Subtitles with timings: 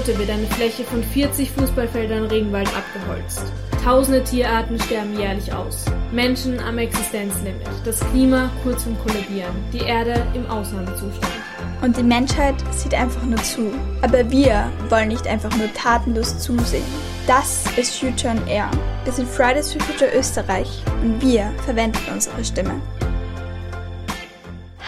[0.00, 3.42] Minute wird eine Fläche von 40 Fußballfeldern Regenwald abgeholzt.
[3.84, 5.84] Tausende Tierarten sterben jährlich aus.
[6.10, 7.68] Menschen am Existenzlimit.
[7.84, 9.54] Das Klima kurz vom Kollabieren.
[9.74, 11.32] Die Erde im Ausnahmezustand.
[11.82, 13.72] Und die Menschheit sieht einfach nur zu.
[14.00, 16.84] Aber wir wollen nicht einfach nur tatenlos zusehen.
[17.26, 18.70] Das ist Future on Air.
[19.04, 22.80] Wir sind Fridays for Future Österreich und wir verwenden unsere Stimme.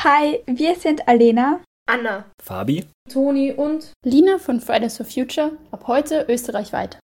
[0.03, 6.25] Hi, wir sind Alena, Anna, Fabi, Toni und Lina von Fridays for Future, ab heute
[6.29, 6.99] österreichweit.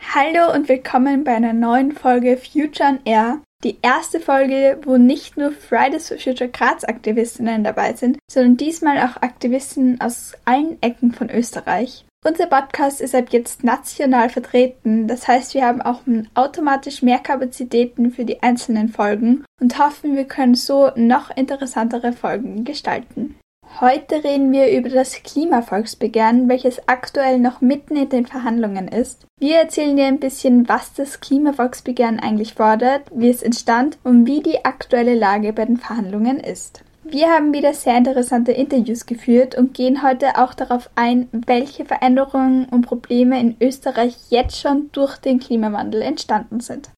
[0.00, 3.42] Hallo und willkommen bei einer neuen Folge Future on Air.
[3.64, 8.98] Die erste Folge, wo nicht nur Fridays for Future Graz Aktivistinnen dabei sind, sondern diesmal
[8.98, 12.04] auch Aktivisten aus allen Ecken von Österreich.
[12.24, 16.02] Unser Podcast ist ab jetzt national vertreten, das heißt, wir haben auch
[16.34, 22.64] automatisch mehr Kapazitäten für die einzelnen Folgen und hoffen, wir können so noch interessantere Folgen
[22.64, 23.36] gestalten.
[23.80, 29.26] Heute reden wir über das Klimavolksbegehren, welches aktuell noch mitten in den Verhandlungen ist.
[29.40, 34.42] Wir erzählen dir ein bisschen, was das Klimavolksbegehren eigentlich fordert, wie es entstand und wie
[34.42, 36.84] die aktuelle Lage bei den Verhandlungen ist.
[37.02, 42.66] Wir haben wieder sehr interessante Interviews geführt und gehen heute auch darauf ein, welche Veränderungen
[42.70, 46.88] und Probleme in Österreich jetzt schon durch den Klimawandel entstanden sind.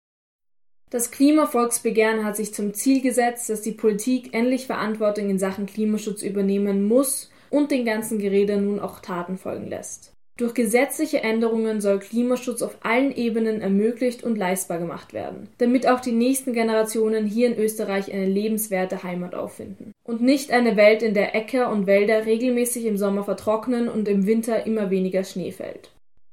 [0.90, 6.22] Das Klimavolksbegehren hat sich zum Ziel gesetzt, dass die Politik endlich Verantwortung in Sachen Klimaschutz
[6.22, 10.12] übernehmen muss und den ganzen Gerede nun auch Taten folgen lässt.
[10.36, 16.00] Durch gesetzliche Änderungen soll Klimaschutz auf allen Ebenen ermöglicht und leistbar gemacht werden, damit auch
[16.00, 19.92] die nächsten Generationen hier in Österreich eine lebenswerte Heimat auffinden.
[20.04, 24.26] Und nicht eine Welt, in der Äcker und Wälder regelmäßig im Sommer vertrocknen und im
[24.26, 25.90] Winter immer weniger Schnee fällt.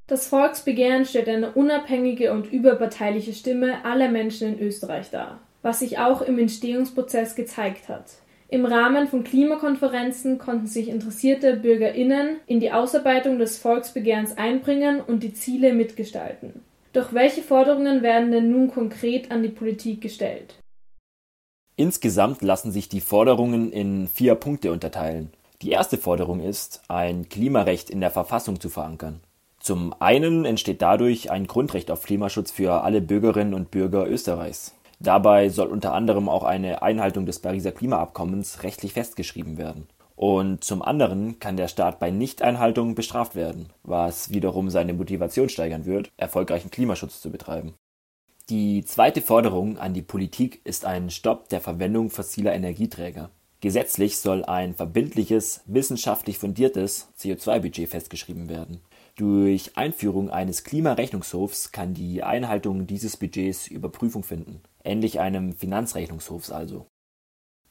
[0.08, 5.98] Das Volksbegehren stellt eine unabhängige und überparteiliche Stimme aller Menschen in Österreich dar, was sich
[5.98, 8.05] auch im Entstehungsprozess gezeigt hat.
[8.50, 15.23] Im Rahmen von Klimakonferenzen konnten sich interessierte BürgerInnen in die Ausarbeitung des Volksbegehrens einbringen und
[15.23, 16.61] die Ziele mitgestalten.
[16.92, 20.60] Doch welche Forderungen werden denn nun konkret an die Politik gestellt?
[21.76, 25.32] Insgesamt lassen sich die Forderungen in vier Punkte unterteilen.
[25.64, 29.22] Die erste Forderung ist, ein Klimarecht in der Verfassung zu verankern.
[29.64, 34.76] Zum einen entsteht dadurch ein Grundrecht auf Klimaschutz für alle Bürgerinnen und Bürger Österreichs.
[35.00, 39.88] Dabei soll unter anderem auch eine Einhaltung des Pariser Klimaabkommens rechtlich festgeschrieben werden.
[40.18, 45.86] Und zum anderen kann der Staat bei Nichteinhaltung bestraft werden, was wiederum seine Motivation steigern
[45.86, 47.74] wird, erfolgreichen Klimaschutz zu betreiben.
[48.50, 53.30] Die zweite Forderung an die Politik ist ein Stopp der Verwendung fossiler Energieträger.
[53.62, 58.82] Gesetzlich soll ein verbindliches, wissenschaftlich fundiertes CO2-Budget festgeschrieben werden.
[59.16, 66.88] Durch Einführung eines Klimarechnungshofs kann die Einhaltung dieses Budgets Überprüfung finden, ähnlich einem Finanzrechnungshofs also.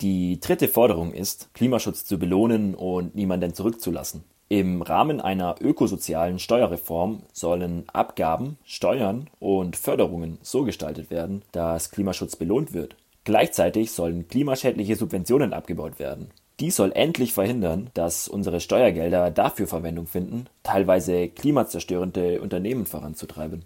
[0.01, 4.25] Die dritte Forderung ist, Klimaschutz zu belohnen und niemanden zurückzulassen.
[4.49, 12.37] Im Rahmen einer ökosozialen Steuerreform sollen Abgaben, Steuern und Förderungen so gestaltet werden, dass Klimaschutz
[12.37, 12.97] belohnt wird.
[13.25, 16.31] Gleichzeitig sollen klimaschädliche Subventionen abgebaut werden.
[16.61, 23.65] Dies soll endlich verhindern, dass unsere Steuergelder dafür Verwendung finden, teilweise klimazerstörende Unternehmen voranzutreiben.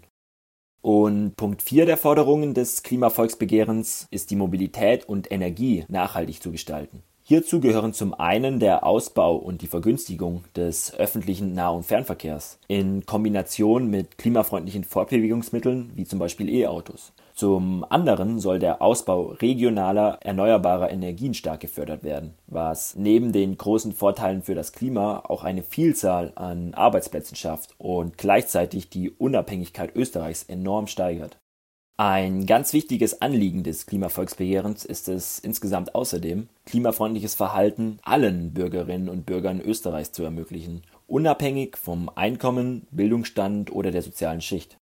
[0.81, 7.03] Und Punkt 4 der Forderungen des Klimavolksbegehrens ist die Mobilität und Energie nachhaltig zu gestalten.
[7.23, 13.05] Hierzu gehören zum einen der Ausbau und die Vergünstigung des öffentlichen Nah- und Fernverkehrs in
[13.05, 17.11] Kombination mit klimafreundlichen Fortbewegungsmitteln wie zum Beispiel E-Autos.
[17.37, 23.93] Zum anderen soll der Ausbau regionaler erneuerbarer Energien stark gefördert werden, was neben den großen
[23.93, 30.45] Vorteilen für das Klima auch eine Vielzahl an Arbeitsplätzen schafft und gleichzeitig die Unabhängigkeit Österreichs
[30.45, 31.37] enorm steigert.
[31.97, 39.27] Ein ganz wichtiges Anliegen des Klimavolksbegehrens ist es insgesamt außerdem, klimafreundliches Verhalten allen Bürgerinnen und
[39.27, 44.79] Bürgern Österreichs zu ermöglichen, unabhängig vom Einkommen, Bildungsstand oder der sozialen Schicht.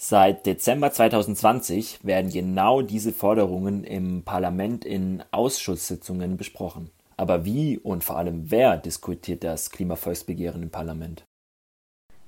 [0.00, 6.90] Seit Dezember 2020 werden genau diese Forderungen im Parlament in Ausschusssitzungen besprochen.
[7.16, 11.24] Aber wie und vor allem wer diskutiert das Klimavolksbegehren im Parlament?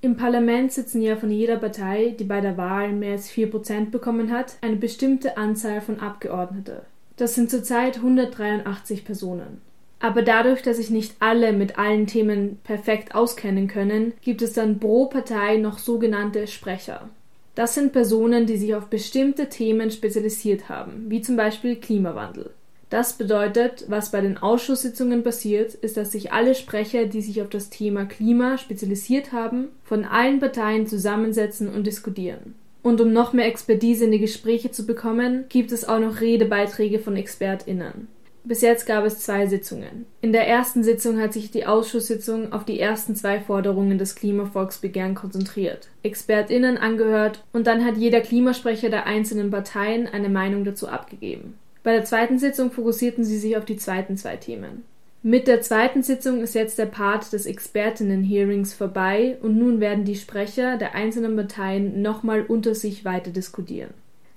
[0.01, 4.33] Im Parlament sitzen ja von jeder Partei, die bei der Wahl mehr als 4% bekommen
[4.33, 6.81] hat, eine bestimmte Anzahl von Abgeordnete.
[7.15, 9.61] Das sind zurzeit 183 Personen.
[10.01, 14.79] Aber dadurch, dass sich nicht alle mit allen Themen perfekt auskennen können, gibt es dann
[14.79, 17.07] pro Partei noch sogenannte Sprecher.
[17.55, 22.51] Das sind Personen, die sich auf bestimmte Themen spezialisiert haben, wie zum Beispiel Klimawandel.
[22.89, 27.49] Das bedeutet, was bei den Ausschusssitzungen passiert, ist, dass sich alle Sprecher, die sich auf
[27.49, 32.55] das Thema Klima spezialisiert haben, von allen Parteien zusammensetzen und diskutieren.
[32.83, 36.99] Und um noch mehr Expertise in die Gespräche zu bekommen, gibt es auch noch Redebeiträge
[36.99, 38.09] von ExpertInnen.
[38.43, 40.05] Bis jetzt gab es zwei Sitzungen.
[40.21, 45.13] In der ersten Sitzung hat sich die Ausschusssitzung auf die ersten zwei Forderungen des Klimavolksbegehren
[45.13, 51.55] konzentriert, ExpertInnen angehört und dann hat jeder Klimasprecher der einzelnen Parteien eine Meinung dazu abgegeben.
[51.83, 54.83] Bei der zweiten Sitzung fokussierten sie sich auf die zweiten zwei Themen.
[55.23, 60.15] Mit der zweiten Sitzung ist jetzt der Part des Expertinnen-Hearings vorbei und nun werden die
[60.15, 63.91] Sprecher der einzelnen Parteien nochmal unter sich weiter diskutieren.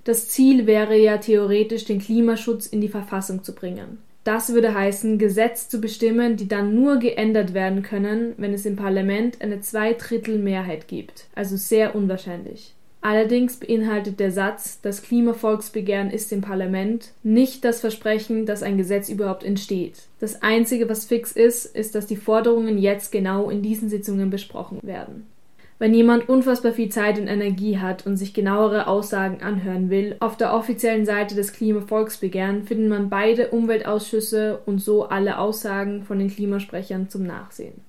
[0.05, 3.97] Das Ziel wäre ja theoretisch, den Klimaschutz in die Verfassung zu bringen.
[4.23, 8.75] Das würde heißen, Gesetze zu bestimmen, die dann nur geändert werden können, wenn es im
[8.75, 12.73] Parlament eine Zweidrittelmehrheit gibt, also sehr unwahrscheinlich.
[13.01, 19.09] Allerdings beinhaltet der Satz, das Klimavolksbegehren ist im Parlament, nicht das Versprechen, dass ein Gesetz
[19.09, 20.03] überhaupt entsteht.
[20.19, 24.79] Das Einzige, was fix ist, ist, dass die Forderungen jetzt genau in diesen Sitzungen besprochen
[24.81, 25.27] werden.
[25.77, 30.37] Wenn jemand unfassbar viel Zeit und Energie hat und sich genauere Aussagen anhören will, auf
[30.37, 36.29] der offiziellen Seite des Klimavolksbegehren findet man beide Umweltausschüsse und so alle Aussagen von den
[36.29, 37.81] Klimasprechern zum Nachsehen.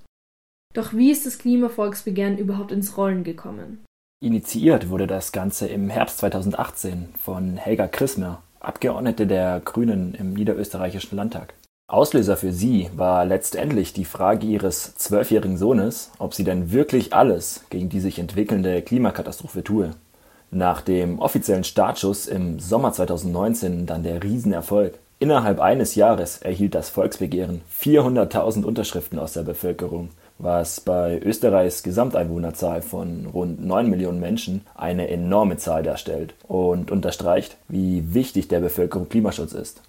[0.74, 3.84] Doch wie ist das Klimavolksbegehren überhaupt ins Rollen gekommen?
[4.20, 11.16] Initiiert wurde das Ganze im Herbst 2018 von Helga Chrismer, Abgeordnete der Grünen im niederösterreichischen
[11.16, 11.54] Landtag.
[11.88, 17.64] Auslöser für sie war letztendlich die Frage ihres zwölfjährigen Sohnes, ob sie denn wirklich alles
[17.70, 19.90] gegen die sich entwickelnde Klimakatastrophe tue.
[20.50, 24.98] Nach dem offiziellen Startschuss im Sommer 2019 dann der Riesenerfolg.
[25.18, 32.82] Innerhalb eines Jahres erhielt das Volksbegehren 400.000 Unterschriften aus der Bevölkerung was bei Österreichs Gesamteinwohnerzahl
[32.82, 39.08] von rund 9 Millionen Menschen eine enorme Zahl darstellt und unterstreicht, wie wichtig der Bevölkerung
[39.08, 39.80] Klimaschutz ist.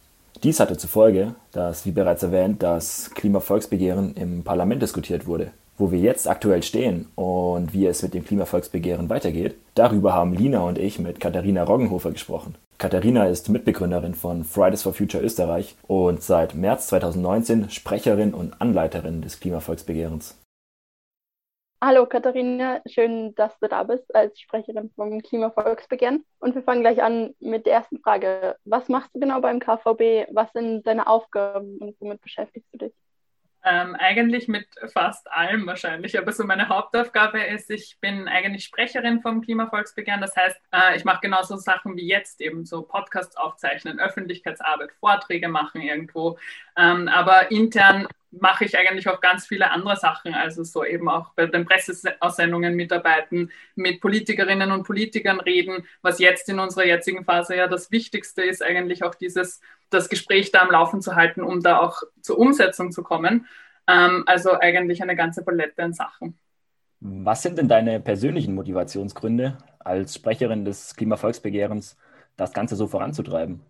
[0.44, 5.52] Dies hatte zur Folge, dass, wie bereits erwähnt, das Klimavolksbegehren im Parlament diskutiert wurde.
[5.80, 10.60] Wo wir jetzt aktuell stehen und wie es mit dem Klimavolksbegehren weitergeht, darüber haben Lina
[10.62, 12.56] und ich mit Katharina Roggenhofer gesprochen.
[12.78, 19.22] Katharina ist Mitbegründerin von Fridays for Future Österreich und seit März 2019 Sprecherin und Anleiterin
[19.22, 20.36] des Klimavolksbegehrens.
[21.82, 26.26] Hallo Katharina, schön, dass du da bist als Sprecherin vom Klimavolksbegehren.
[26.40, 28.58] Und wir fangen gleich an mit der ersten Frage.
[28.66, 30.28] Was machst du genau beim KVB?
[30.34, 32.94] Was sind deine Aufgaben und womit beschäftigst du dich?
[33.70, 36.18] Ähm, eigentlich mit fast allem wahrscheinlich.
[36.18, 40.22] Aber so meine Hauptaufgabe ist, ich bin eigentlich Sprecherin vom Klimavolksbegehren.
[40.22, 45.50] Das heißt, äh, ich mache genauso Sachen wie jetzt eben so Podcasts aufzeichnen, Öffentlichkeitsarbeit, Vorträge
[45.50, 46.38] machen irgendwo.
[46.78, 51.34] Ähm, aber intern mache ich eigentlich auch ganz viele andere Sachen, also so eben auch
[51.34, 57.56] bei den Presseaussendungen mitarbeiten, mit Politikerinnen und Politikern reden, was jetzt in unserer jetzigen Phase
[57.56, 61.62] ja das Wichtigste ist, eigentlich auch dieses, das Gespräch da am Laufen zu halten, um
[61.62, 63.48] da auch zur Umsetzung zu kommen.
[63.88, 66.38] Ähm, also eigentlich eine ganze Palette an Sachen.
[67.00, 71.96] Was sind denn deine persönlichen Motivationsgründe als Sprecherin des Klimavolksbegehrens,
[72.36, 73.62] das Ganze so voranzutreiben?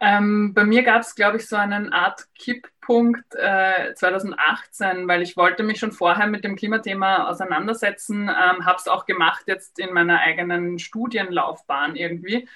[0.00, 5.36] Ähm, bei mir gab es, glaube ich, so einen Art Kipppunkt äh, 2018, weil ich
[5.36, 9.94] wollte mich schon vorher mit dem Klimathema auseinandersetzen, ähm, habe es auch gemacht jetzt in
[9.94, 12.46] meiner eigenen Studienlaufbahn irgendwie.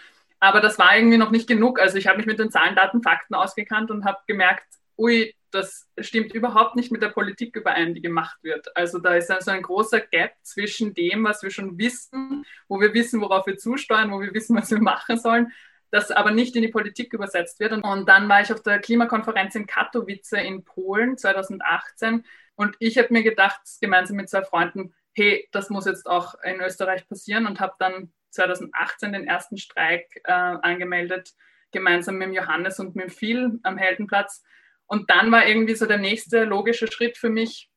[0.42, 1.78] Aber das war irgendwie noch nicht genug.
[1.78, 4.66] Also ich habe mich mit den Zahlen, Daten, Fakten ausgekannt und habe gemerkt,
[4.98, 8.76] ui, das stimmt überhaupt nicht mit der Politik überein, die gemacht wird.
[8.76, 12.92] Also da ist also ein großer Gap zwischen dem, was wir schon wissen, wo wir
[12.92, 15.52] wissen, worauf wir zusteuern, wo wir wissen, was wir machen sollen,
[15.92, 17.74] das aber nicht in die Politik übersetzt wird.
[17.74, 22.24] Und, und dann war ich auf der Klimakonferenz in Katowice in Polen 2018
[22.56, 26.60] und ich habe mir gedacht, gemeinsam mit zwei Freunden, hey, das muss jetzt auch in
[26.60, 31.32] Österreich passieren und habe dann 2018 den ersten Streik äh, angemeldet,
[31.70, 34.42] gemeinsam mit Johannes und mit Phil am Heldenplatz.
[34.86, 37.70] Und dann war irgendwie so der nächste logische Schritt für mich,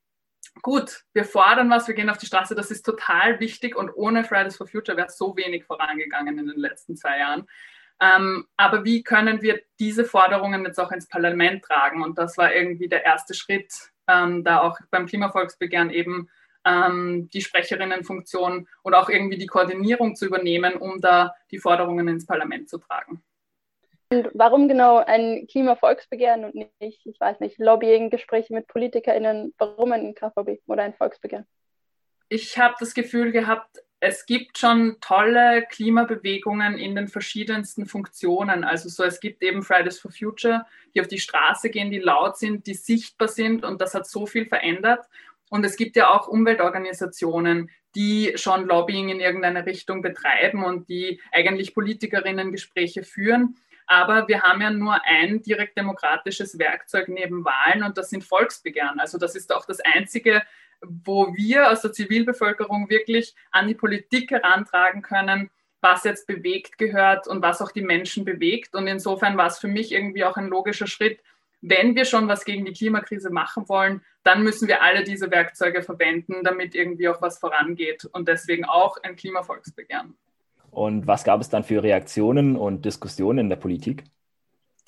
[0.61, 4.23] gut, wir fordern was, wir gehen auf die Straße, das ist total wichtig und ohne
[4.23, 7.47] Fridays for Future wäre so wenig vorangegangen in den letzten zwei Jahren.
[8.01, 12.03] Ähm, aber wie können wir diese Forderungen jetzt auch ins Parlament tragen?
[12.03, 13.71] Und das war irgendwie der erste Schritt,
[14.07, 16.29] ähm, da auch beim Klimavolksbegehren eben
[16.65, 22.25] ähm, die Sprecherinnenfunktion und auch irgendwie die Koordinierung zu übernehmen, um da die Forderungen ins
[22.25, 23.23] Parlament zu tragen.
[24.09, 29.53] Und warum genau ein Klimavolksbegehren und nicht, ich weiß nicht, Lobbying, Gespräche mit PolitikerInnen?
[29.57, 31.45] Warum ein KVB oder ein Volksbegehren?
[32.29, 38.63] Ich habe das Gefühl gehabt, es gibt schon tolle Klimabewegungen in den verschiedensten Funktionen.
[38.63, 42.37] Also so, es gibt eben Fridays for Future, die auf die Straße gehen, die laut
[42.37, 45.05] sind, die sichtbar sind und das hat so viel verändert.
[45.49, 51.21] Und es gibt ja auch Umweltorganisationen, die schon Lobbying in irgendeine Richtung betreiben und die
[51.31, 53.55] eigentlich Politikerinnen Gespräche führen.
[53.87, 58.99] Aber wir haben ja nur ein direkt demokratisches Werkzeug neben Wahlen und das sind Volksbegehren.
[58.99, 60.41] Also das ist auch das einzige
[60.81, 65.49] wo wir aus der Zivilbevölkerung wirklich an die Politik herantragen können,
[65.81, 68.75] was jetzt bewegt gehört und was auch die Menschen bewegt.
[68.75, 71.19] Und insofern war es für mich irgendwie auch ein logischer Schritt,
[71.61, 75.81] wenn wir schon was gegen die Klimakrise machen wollen, dann müssen wir alle diese Werkzeuge
[75.81, 78.05] verwenden, damit irgendwie auch was vorangeht.
[78.05, 80.15] Und deswegen auch ein Klimavolksbegehren.
[80.71, 84.03] Und was gab es dann für Reaktionen und Diskussionen in der Politik?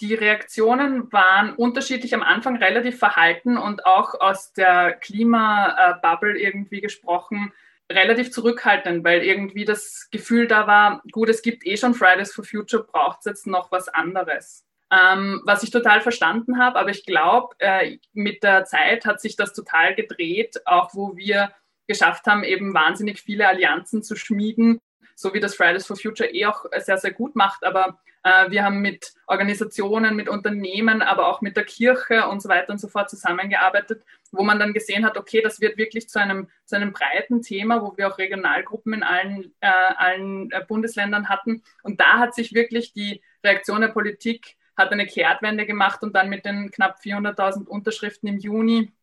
[0.02, 7.52] Die Reaktionen waren unterschiedlich am Anfang relativ verhalten und auch aus der Klimabubble irgendwie gesprochen,
[7.92, 12.44] relativ zurückhaltend, weil irgendwie das Gefühl da war, gut, es gibt eh schon Fridays for
[12.44, 14.67] Future, braucht es jetzt noch was anderes.
[14.90, 19.36] Ähm, was ich total verstanden habe, aber ich glaube, äh, mit der Zeit hat sich
[19.36, 21.52] das total gedreht, auch wo wir
[21.88, 24.80] geschafft haben, eben wahnsinnig viele Allianzen zu schmieden,
[25.16, 27.64] so wie das Fridays for Future eh auch sehr, sehr gut macht.
[27.64, 32.50] Aber äh, wir haben mit Organisationen, mit Unternehmen, aber auch mit der Kirche und so
[32.50, 36.20] weiter und so fort zusammengearbeitet, wo man dann gesehen hat, okay, das wird wirklich zu
[36.20, 41.30] einem, zu einem breiten Thema, wo wir auch Regionalgruppen in allen, äh, allen äh, Bundesländern
[41.30, 41.64] hatten.
[41.84, 46.30] Und da hat sich wirklich die Reaktion der Politik hat eine Kehrtwende gemacht und dann
[46.30, 48.94] mit den knapp 400.000 Unterschriften im Juni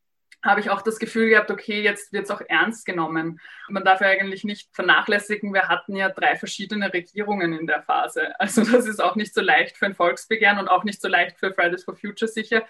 [0.44, 3.40] habe ich auch das Gefühl gehabt, okay, jetzt wird es auch ernst genommen.
[3.68, 8.38] Man darf ja eigentlich nicht vernachlässigen, wir hatten ja drei verschiedene Regierungen in der Phase.
[8.38, 11.38] Also das ist auch nicht so leicht für ein Volksbegehren und auch nicht so leicht
[11.38, 12.62] für Fridays for Future sicher.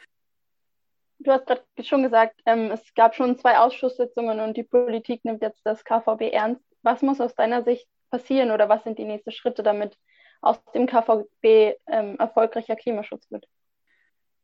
[1.19, 5.43] Du hast gerade schon gesagt, ähm, es gab schon zwei Ausschusssitzungen und die Politik nimmt
[5.43, 6.63] jetzt das KVB ernst.
[6.83, 9.97] Was muss aus deiner Sicht passieren oder was sind die nächsten Schritte, damit
[10.45, 13.47] aus dem KVB ähm, erfolgreicher Klimaschutz wird?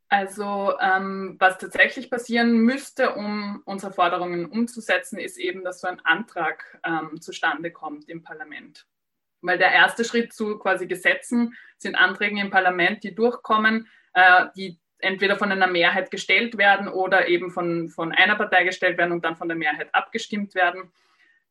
[0.08, 6.00] Also ähm, was tatsächlich passieren müsste, um unsere Forderungen umzusetzen, ist eben, dass so ein
[6.04, 8.86] Antrag ähm, zustande kommt im Parlament.
[9.40, 14.80] Weil der erste Schritt zu quasi Gesetzen sind Anträge im Parlament, die durchkommen, äh, die
[14.98, 19.24] entweder von einer Mehrheit gestellt werden oder eben von, von einer Partei gestellt werden und
[19.24, 20.90] dann von der Mehrheit abgestimmt werden.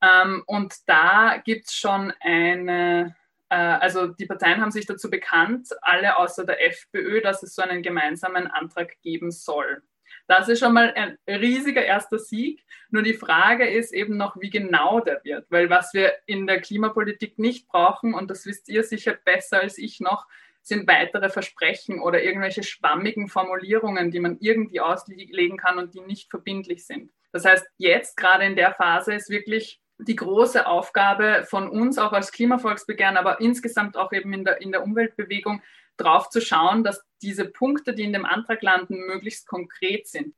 [0.01, 3.15] Ähm, und da gibt es schon eine
[3.49, 7.81] also die Parteien haben sich dazu bekannt, alle außer der FPÖ, dass es so einen
[7.81, 9.81] gemeinsamen Antrag geben soll.
[10.27, 12.63] Das ist schon mal ein riesiger erster Sieg.
[12.91, 15.47] Nur die Frage ist eben noch, wie genau der wird.
[15.49, 19.77] Weil was wir in der Klimapolitik nicht brauchen, und das wisst ihr sicher besser als
[19.77, 20.27] ich noch,
[20.61, 26.29] sind weitere Versprechen oder irgendwelche schwammigen Formulierungen, die man irgendwie auslegen kann und die nicht
[26.29, 27.11] verbindlich sind.
[27.31, 32.13] Das heißt, jetzt gerade in der Phase ist wirklich die große Aufgabe von uns, auch
[32.13, 35.61] als Klimavolksbegehren, aber insgesamt auch eben in der, in der Umweltbewegung,
[35.97, 40.33] drauf zu schauen, dass diese Punkte, die in dem Antrag landen, möglichst konkret sind.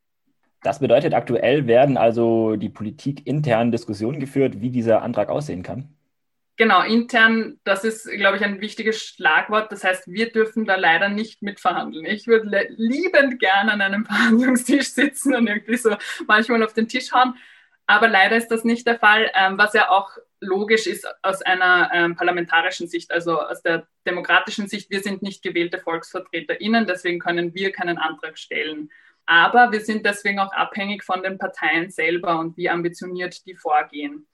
[0.64, 5.96] Das bedeutet, aktuell werden also die Politik intern Diskussionen geführt, wie dieser Antrag aussehen kann?
[6.58, 9.72] Genau, intern, das ist, glaube ich, ein wichtiges Schlagwort.
[9.72, 12.06] Das heißt, wir dürfen da leider nicht mitverhandeln.
[12.06, 15.96] Ich würde liebend gerne an einem Verhandlungstisch sitzen und irgendwie so
[16.28, 17.36] manchmal auf den Tisch hauen.
[17.92, 21.92] Aber leider ist das nicht der Fall, ähm, was ja auch logisch ist aus einer
[21.94, 24.90] ähm, parlamentarischen Sicht, also aus der demokratischen Sicht.
[24.90, 28.90] Wir sind nicht gewählte VolksvertreterInnen, deswegen können wir keinen Antrag stellen.
[29.26, 34.26] Aber wir sind deswegen auch abhängig von den Parteien selber und wie ambitioniert die vorgehen.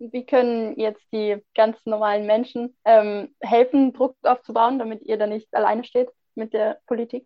[0.00, 5.46] Wie können jetzt die ganz normalen Menschen ähm, helfen, Druck aufzubauen, damit ihr da nicht
[5.54, 7.24] alleine steht mit der Politik?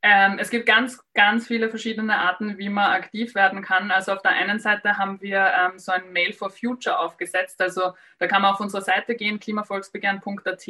[0.00, 3.90] Ähm, es gibt ganz, ganz viele verschiedene Arten, wie man aktiv werden kann.
[3.90, 7.60] Also auf der einen Seite haben wir ähm, so ein Mail for Future aufgesetzt.
[7.60, 10.68] Also da kann man auf unsere Seite gehen, klimavolksbegehren.at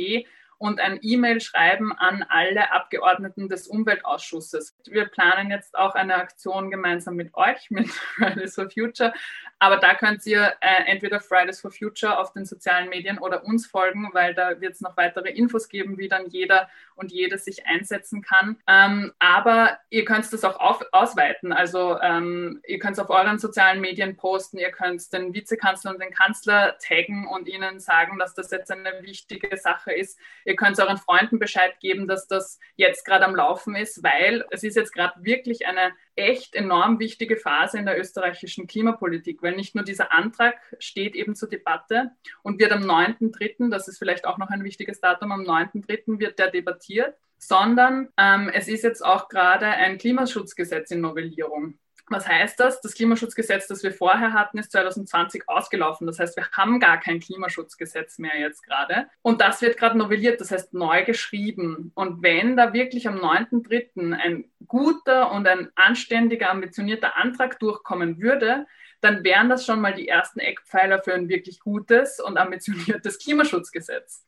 [0.58, 4.76] und ein E-Mail schreiben an alle Abgeordneten des Umweltausschusses.
[4.86, 9.12] Wir planen jetzt auch eine Aktion gemeinsam mit euch, mit Fridays for Future.
[9.60, 13.66] Aber da könnt ihr äh, entweder Fridays for Future auf den sozialen Medien oder uns
[13.66, 17.66] folgen, weil da wird es noch weitere Infos geben, wie dann jeder und jede sich
[17.66, 18.56] einsetzen kann.
[18.66, 21.52] Ähm, aber ihr könnt das auch auf, ausweiten.
[21.52, 26.00] Also ähm, ihr könnt es auf euren sozialen Medien posten, ihr könnt den Vizekanzler und
[26.00, 30.80] den Kanzler taggen und ihnen sagen, dass das jetzt eine wichtige Sache ist Ihr könnt
[30.80, 34.94] euren Freunden Bescheid geben, dass das jetzt gerade am Laufen ist, weil es ist jetzt
[34.94, 40.10] gerade wirklich eine echt enorm wichtige Phase in der österreichischen Klimapolitik, weil nicht nur dieser
[40.10, 42.12] Antrag steht eben zur Debatte
[42.42, 46.18] und wird am 9.3., das ist vielleicht auch noch ein wichtiges Datum, am 9.3.
[46.18, 51.78] wird der debattiert, sondern ähm, es ist jetzt auch gerade ein Klimaschutzgesetz in Novellierung.
[52.10, 52.80] Was heißt das?
[52.80, 56.06] Das Klimaschutzgesetz, das wir vorher hatten, ist 2020 ausgelaufen.
[56.06, 59.08] Das heißt, wir haben gar kein Klimaschutzgesetz mehr jetzt gerade.
[59.22, 61.92] Und das wird gerade novelliert, das heißt neu geschrieben.
[61.94, 64.14] Und wenn da wirklich am 9.3.
[64.14, 68.66] ein guter und ein anständiger, ambitionierter Antrag durchkommen würde,
[69.00, 74.24] dann wären das schon mal die ersten Eckpfeiler für ein wirklich gutes und ambitioniertes Klimaschutzgesetz.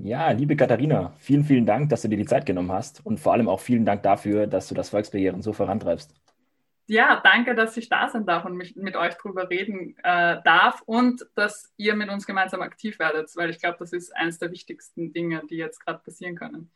[0.00, 3.32] Ja, liebe Katharina, vielen, vielen Dank, dass du dir die Zeit genommen hast und vor
[3.32, 6.12] allem auch vielen Dank dafür, dass du das Volksbegehren so vorantreibst.
[6.86, 10.82] Ja, danke, dass ich da sein darf und mich mit euch drüber reden äh, darf
[10.86, 14.50] und dass ihr mit uns gemeinsam aktiv werdet, weil ich glaube, das ist eines der
[14.50, 16.70] wichtigsten Dinge, die jetzt gerade passieren können.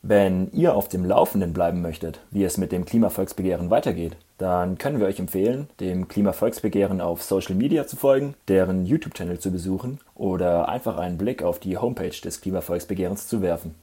[0.00, 5.00] Wenn ihr auf dem Laufenden bleiben möchtet, wie es mit dem Klimavolksbegehren weitergeht, dann können
[5.00, 10.68] wir euch empfehlen, dem Klimavolksbegehren auf Social Media zu folgen, deren YouTube-Channel zu besuchen oder
[10.68, 13.74] einfach einen Blick auf die Homepage des Klimavolksbegehrens zu werfen.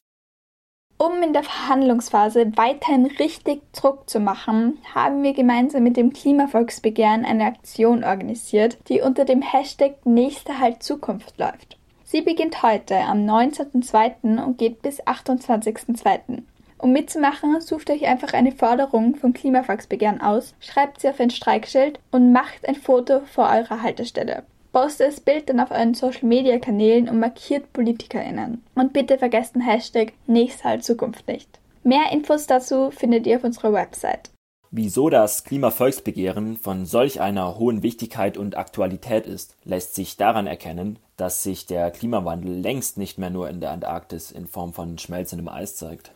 [0.98, 7.26] Um in der Verhandlungsphase weiterhin richtig Druck zu machen, haben wir gemeinsam mit dem Klimavolksbegehren
[7.26, 11.76] eine Aktion organisiert, die unter dem Hashtag Nächster Halt Zukunft läuft.
[12.04, 14.42] Sie beginnt heute am 19.02.
[14.42, 16.42] und geht bis 28.02.
[16.78, 22.00] Um mitzumachen, sucht euch einfach eine Forderung vom Klimavolksbegehren aus, schreibt sie auf ein Streikschild
[22.10, 24.44] und macht ein Foto vor eurer Haltestelle.
[24.76, 28.62] Postet das Bild dann auf euren Social Media Kanälen und markiert PolitikerInnen.
[28.74, 31.48] Und bitte vergesst den Hashtag Nächsthalt Zukunft nicht.
[31.82, 34.28] Mehr Infos dazu findet ihr auf unserer Website.
[34.70, 40.98] Wieso das Klimavolksbegehren von solch einer hohen Wichtigkeit und Aktualität ist, lässt sich daran erkennen,
[41.16, 45.48] dass sich der Klimawandel längst nicht mehr nur in der Antarktis in Form von schmelzendem
[45.48, 46.12] Eis zeigt.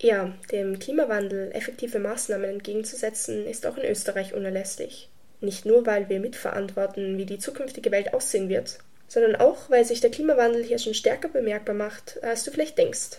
[0.00, 5.10] Ja, dem Klimawandel effektive Maßnahmen entgegenzusetzen, ist auch in Österreich unerlässlich.
[5.40, 10.00] Nicht nur, weil wir mitverantworten, wie die zukünftige Welt aussehen wird, sondern auch, weil sich
[10.00, 13.18] der Klimawandel hier schon stärker bemerkbar macht, als du vielleicht denkst.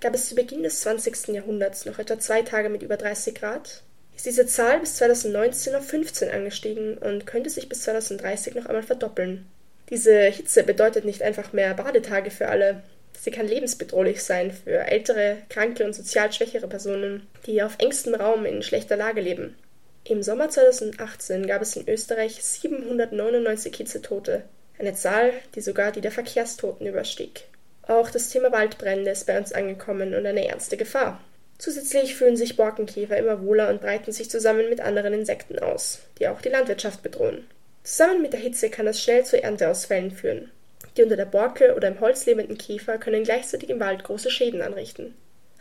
[0.00, 1.28] Gab es zu Beginn des 20.
[1.28, 3.82] Jahrhunderts noch etwa zwei Tage mit über 30 Grad,
[4.16, 8.82] ist diese Zahl bis 2019 auf 15 angestiegen und könnte sich bis 2030 noch einmal
[8.82, 9.46] verdoppeln.
[9.88, 12.82] Diese Hitze bedeutet nicht einfach mehr Badetage für alle.
[13.18, 18.44] Sie kann lebensbedrohlich sein für ältere, kranke und sozial schwächere Personen, die auf engstem Raum
[18.44, 19.56] in schlechter Lage leben.
[20.04, 24.42] Im Sommer 2018 gab es in Österreich 799 Hitzetote,
[24.78, 27.44] eine Zahl, die sogar die der Verkehrstoten überstieg.
[27.82, 31.20] Auch das Thema Waldbrände ist bei uns angekommen und eine ernste Gefahr.
[31.58, 36.28] Zusätzlich fühlen sich Borkenkäfer immer wohler und breiten sich zusammen mit anderen Insekten aus, die
[36.28, 37.46] auch die Landwirtschaft bedrohen.
[37.82, 40.50] Zusammen mit der Hitze kann das schnell zu Ernteausfällen führen.
[40.96, 44.62] Die unter der Borke oder im Holz lebenden Käfer können gleichzeitig im Wald große Schäden
[44.62, 45.14] anrichten.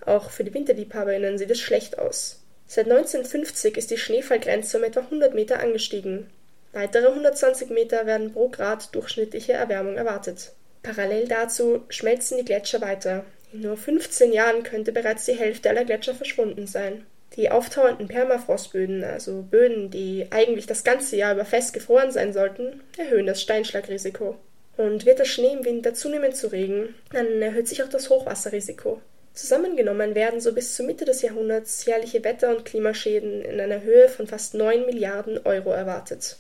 [0.06, 2.42] Auch für die Winterliebhaberinnen sieht es schlecht aus.
[2.72, 6.30] Seit 1950 ist die Schneefallgrenze um etwa 100 Meter angestiegen.
[6.72, 10.52] Weitere 120 Meter werden pro Grad durchschnittliche Erwärmung erwartet.
[10.84, 13.26] Parallel dazu schmelzen die Gletscher weiter.
[13.52, 17.08] In nur 15 Jahren könnte bereits die Hälfte aller Gletscher verschwunden sein.
[17.38, 22.84] Die auftauenden Permafrostböden, also Böden, die eigentlich das ganze Jahr über fest gefroren sein sollten,
[23.00, 24.38] erhöhen das Steinschlagrisiko.
[24.78, 29.02] Und wird der Schnee im Winter zunehmend zu Regen, dann erhöht sich auch das Hochwasserrisiko.
[29.39, 34.10] Zusammengenommen werden so bis zur Mitte des Jahrhunderts jährliche Wetter- und Klimaschäden in einer Höhe
[34.10, 36.38] von fast 9 Milliarden Euro erwartet.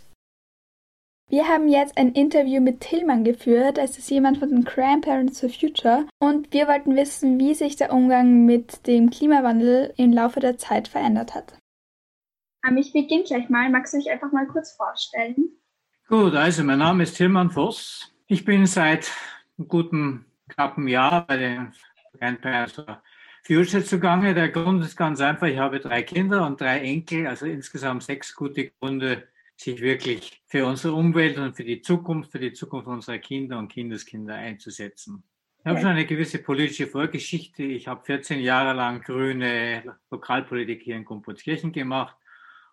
[1.29, 3.77] Wir haben jetzt ein Interview mit Tillmann geführt.
[3.77, 6.07] Es ist jemand von den Grandparents for Future.
[6.19, 10.89] Und wir wollten wissen, wie sich der Umgang mit dem Klimawandel im Laufe der Zeit
[10.89, 11.53] verändert hat.
[12.67, 13.69] Ähm, ich beginne gleich mal.
[13.69, 15.35] Magst du dich einfach mal kurz vorstellen?
[16.09, 18.13] Gut, also mein Name ist Tillmann Voss.
[18.27, 19.09] Ich bin seit
[19.57, 21.73] einem guten knappen Jahr bei den
[22.17, 23.01] Grandparents for
[23.43, 24.33] Future zugange.
[24.33, 28.35] Der Grund ist ganz einfach, ich habe drei Kinder und drei Enkel, also insgesamt sechs
[28.35, 33.17] gute Gründe, sich wirklich für unsere Umwelt und für die Zukunft, für die Zukunft unserer
[33.17, 35.23] Kinder und Kindeskinder einzusetzen.
[35.59, 37.63] Ich habe schon eine gewisse politische Vorgeschichte.
[37.63, 42.15] Ich habe 14 Jahre lang grüne Lokalpolitik hier in Gumputzkirchen gemacht,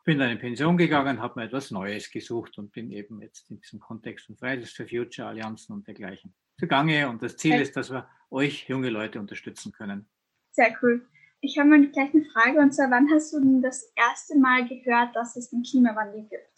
[0.05, 3.61] bin dann in Pension gegangen, habe mir etwas Neues gesucht und bin eben jetzt in
[3.61, 7.09] diesem Kontext von Fridays for Future, Allianzen und dergleichen zugange.
[7.09, 10.07] Und das Ziel ist, dass wir euch junge Leute unterstützen können.
[10.53, 11.07] Sehr cool.
[11.40, 14.66] Ich habe mal gleich eine Frage und zwar, wann hast du denn das erste Mal
[14.66, 16.57] gehört, dass es den Klimawandel gibt?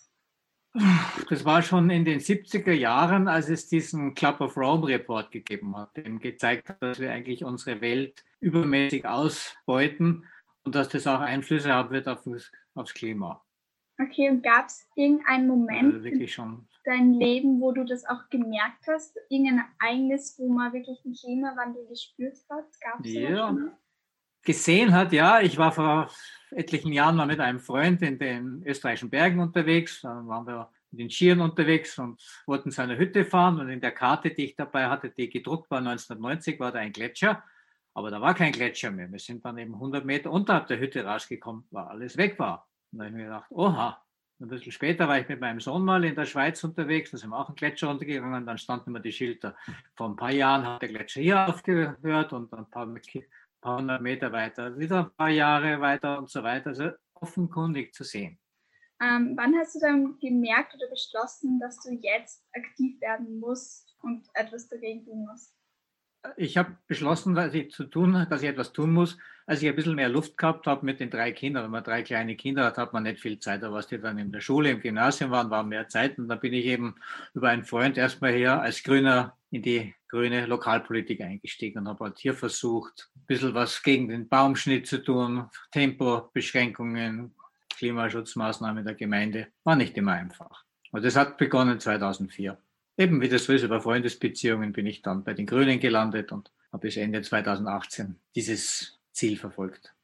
[1.29, 5.77] Das war schon in den 70er Jahren, als es diesen Club of Rome Report gegeben
[5.77, 10.27] hat, dem gezeigt hat, dass wir eigentlich unsere Welt übermäßig ausbeuten
[10.63, 12.23] und dass das auch Einflüsse haben wird auf
[12.75, 13.45] aufs Klima.
[14.01, 18.29] Okay, und gab es irgendeinen Moment also wirklich schon dein Leben, wo du das auch
[18.31, 19.17] gemerkt hast?
[19.29, 22.65] Irgendein Ereignis, wo man wirklich den Klimawandel gespürt hat?
[22.81, 23.57] Gab es ja.
[24.43, 25.41] Gesehen hat, ja.
[25.41, 26.11] Ich war vor
[26.51, 30.01] etlichen Jahren mal mit einem Freund in den österreichischen Bergen unterwegs.
[30.01, 33.61] Dann waren wir in den Skiern unterwegs und wollten zu einer Hütte fahren.
[33.61, 36.93] Und in der Karte, die ich dabei hatte, die gedruckt war 1990, war da ein
[36.93, 37.45] Gletscher.
[37.93, 39.11] Aber da war kein Gletscher mehr.
[39.13, 42.67] Wir sind dann eben 100 Meter unterhalb der Hütte rausgekommen, weil alles weg war.
[42.93, 44.03] Und da habe ich mir gedacht, oha,
[44.41, 47.31] ein bisschen später war ich mit meinem Sohn mal in der Schweiz unterwegs, da sind
[47.31, 49.57] wir auch einen Gletscher runtergegangen, dann standen immer die Schilder.
[49.95, 53.01] Vor ein paar Jahren hat der Gletscher hier aufgehört und ein paar, ein
[53.61, 56.69] paar hundert Meter weiter, wieder ein paar Jahre weiter und so weiter.
[56.69, 58.39] Also offenkundig zu sehen.
[59.01, 64.29] Ähm, wann hast du dann gemerkt oder beschlossen, dass du jetzt aktiv werden musst und
[64.35, 65.58] etwas dagegen tun musst?
[66.37, 69.77] Ich habe beschlossen, dass ich zu tun, dass ich etwas tun muss, als ich ein
[69.77, 71.65] bisschen mehr Luft gehabt habe mit den drei Kindern.
[71.65, 73.63] Wenn man drei kleine Kinder hat, hat man nicht viel Zeit.
[73.65, 76.19] Aber was die dann in der Schule, im Gymnasium waren, war mehr Zeit.
[76.19, 76.97] Und da bin ich eben
[77.35, 82.19] über einen Freund erstmal her als Grüner in die grüne Lokalpolitik eingestiegen und habe halt
[82.19, 87.35] hier versucht, ein bisschen was gegen den Baumschnitt zu tun, Tempobeschränkungen,
[87.77, 89.49] Klimaschutzmaßnahmen der Gemeinde.
[89.65, 90.65] War nicht immer einfach.
[90.91, 92.59] Und das hat begonnen 2004.
[92.99, 96.51] Eben wie das so ist, über Freundesbeziehungen bin ich dann bei den Grünen gelandet und
[96.73, 99.95] habe bis Ende 2018 dieses Ziel verfolgt.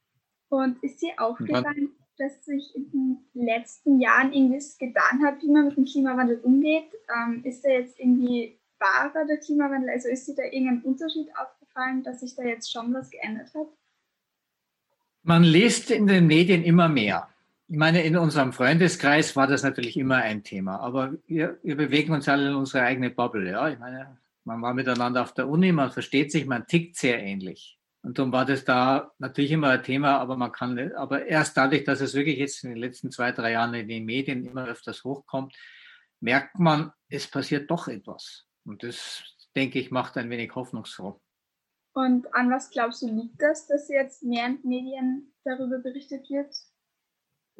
[0.47, 2.89] Und ist dir aufgefallen, dass sich in
[3.33, 6.87] den letzten Jahren irgendwas getan hat, wie man mit dem Klimawandel umgeht?
[7.13, 9.89] Ähm, ist der jetzt irgendwie wahrer, der Klimawandel?
[9.89, 13.67] Also ist dir da irgendein Unterschied aufgefallen, dass sich da jetzt schon was geändert hat?
[15.23, 17.27] Man liest in den Medien immer mehr.
[17.75, 22.13] Ich meine, in unserem Freundeskreis war das natürlich immer ein Thema, aber wir, wir bewegen
[22.13, 23.51] uns alle in unsere eigene Bubble.
[23.51, 23.67] Ja?
[23.67, 27.77] Ich meine, man war miteinander auf der Uni, man versteht sich, man tickt sehr ähnlich.
[28.01, 31.83] Und darum war das da natürlich immer ein Thema, aber man kann, aber erst dadurch,
[31.83, 35.03] dass es wirklich jetzt in den letzten zwei, drei Jahren in den Medien immer öfters
[35.03, 35.53] hochkommt,
[36.21, 38.45] merkt man, es passiert doch etwas.
[38.63, 39.21] Und das,
[39.53, 41.19] denke ich, macht ein wenig hoffnungsfroh.
[41.91, 46.55] Und an was glaubst du liegt das, dass jetzt mehr in Medien darüber berichtet wird?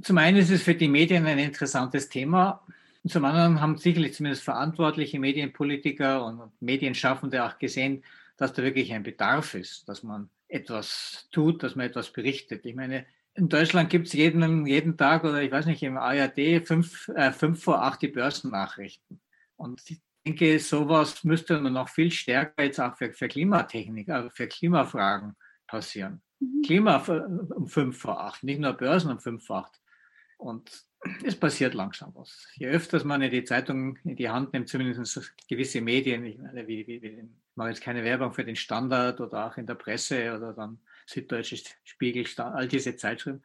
[0.02, 2.64] Zum einen ist es für die Medien ein interessantes Thema.
[3.04, 8.04] Und zum anderen haben sicherlich zumindest verantwortliche Medienpolitiker und Medienschaffende auch gesehen,
[8.38, 12.66] dass da wirklich ein Bedarf ist, dass man etwas tut, dass man etwas berichtet.
[12.66, 13.06] Ich meine,
[13.36, 17.32] in Deutschland gibt es jeden, jeden Tag oder ich weiß nicht, im ARD fünf, äh,
[17.32, 19.20] fünf vor acht die Börsennachrichten.
[19.58, 24.30] Und ich denke, sowas müsste man noch viel stärker jetzt auch für, für Klimatechnik, also
[24.30, 25.36] für Klimafragen
[25.68, 26.22] passieren.
[26.40, 26.62] Mhm.
[26.64, 26.98] Klima
[27.56, 29.82] um fünf vor acht, nicht nur Börsen um fünf vor acht.
[30.38, 30.86] Und
[31.24, 32.48] es passiert langsam was.
[32.56, 36.86] Je öfters man die Zeitung in die Hand nimmt, zumindest gewisse Medien, ich meine, wie,
[36.88, 37.24] wie, wie ich
[37.56, 41.58] mache jetzt keine Werbung für den Standard oder auch in der Presse oder dann Süddeutsche
[41.84, 43.44] Spiegel, all diese Zeitschriften,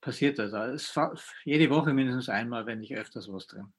[0.00, 0.52] passiert das.
[0.52, 0.98] Es
[1.44, 3.72] jede Woche mindestens einmal, wenn nicht öfters was drin.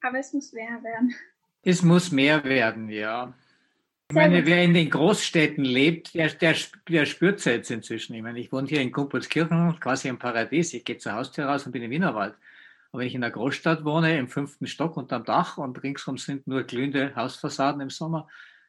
[0.00, 1.14] Aber es muss mehr werden.
[1.62, 3.34] Es muss mehr werden, ja.
[4.10, 6.56] Ich meine, wer in den Großstädten lebt, der, der,
[6.88, 8.14] der spürt es jetzt inzwischen.
[8.14, 10.72] Ich meine, ich wohne hier in Kumpelskirchen, quasi im Paradies.
[10.72, 12.34] Ich gehe zur Haustür raus und bin im Wienerwald.
[12.90, 16.46] Aber wenn ich in einer Großstadt wohne, im fünften Stock unterm Dach und ringsum sind
[16.46, 18.26] nur glühende Hausfassaden im Sommer,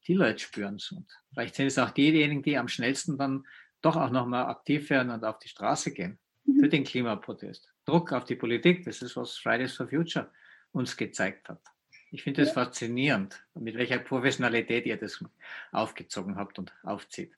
[0.07, 0.91] die Leute spüren es.
[0.91, 3.45] Und vielleicht sind es auch diejenigen, die am schnellsten dann
[3.81, 6.59] doch auch nochmal aktiv werden und auf die Straße gehen mhm.
[6.59, 7.65] für den Klimaprotest.
[7.85, 10.29] Druck auf die Politik, das ist, was Fridays for Future
[10.73, 11.61] uns gezeigt hat.
[12.11, 15.23] Ich finde es faszinierend, mit welcher Professionalität ihr das
[15.71, 17.31] aufgezogen habt und aufzieht.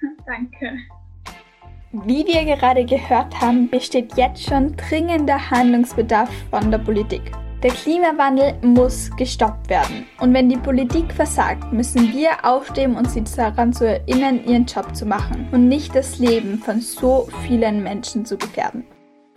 [0.26, 0.78] Danke.
[1.90, 7.32] Wie wir gerade gehört haben, besteht jetzt schon dringender Handlungsbedarf von der Politik.
[7.62, 10.06] Der Klimawandel muss gestoppt werden.
[10.20, 14.94] Und wenn die Politik versagt, müssen wir aufstehen, um sie daran zu erinnern, ihren Job
[14.94, 18.84] zu machen und nicht das Leben von so vielen Menschen zu gefährden.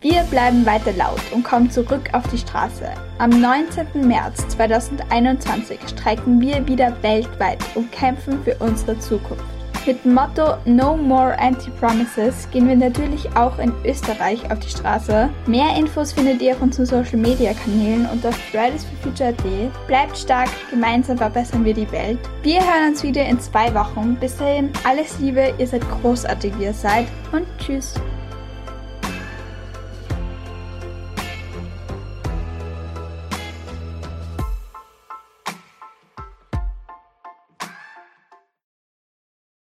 [0.02, 2.90] Wir bleiben weiter laut und kommen zurück auf die Straße.
[3.20, 3.86] Am 19.
[4.08, 9.44] März 2021 streiken wir wieder weltweit und kämpfen für unsere Zukunft.
[9.86, 15.30] Mit dem Motto No More Anti-Promises gehen wir natürlich auch in Österreich auf die Straße.
[15.46, 19.38] Mehr Infos findet ihr auf unseren Social Media Kanälen und auf Fridays for Future.at.
[19.86, 22.18] Bleibt stark, gemeinsam verbessern wir die Welt.
[22.42, 24.18] Wir hören uns wieder in zwei Wochen.
[24.20, 27.94] Bis dahin alles Liebe, ihr seid großartig, wie ihr seid und tschüss.